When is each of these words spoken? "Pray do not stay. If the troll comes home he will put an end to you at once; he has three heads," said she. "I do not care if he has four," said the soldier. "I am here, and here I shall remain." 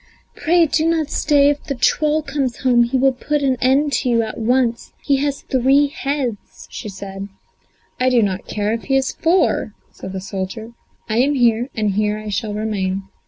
"Pray 0.35 0.65
do 0.65 0.87
not 0.87 1.11
stay. 1.11 1.51
If 1.51 1.65
the 1.65 1.75
troll 1.75 2.23
comes 2.23 2.61
home 2.63 2.81
he 2.85 2.97
will 2.97 3.11
put 3.13 3.43
an 3.43 3.55
end 3.61 3.93
to 4.01 4.09
you 4.09 4.23
at 4.23 4.39
once; 4.39 4.93
he 5.03 5.17
has 5.17 5.41
three 5.43 5.89
heads," 5.89 6.37
said 6.71 6.71
she. 6.73 7.29
"I 7.99 8.09
do 8.09 8.23
not 8.23 8.47
care 8.47 8.73
if 8.73 8.85
he 8.85 8.95
has 8.95 9.11
four," 9.11 9.75
said 9.91 10.13
the 10.13 10.19
soldier. 10.19 10.71
"I 11.07 11.17
am 11.19 11.35
here, 11.35 11.69
and 11.75 11.91
here 11.91 12.17
I 12.17 12.29
shall 12.29 12.55
remain." 12.55 13.03